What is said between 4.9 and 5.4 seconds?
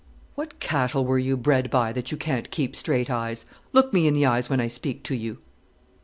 to you.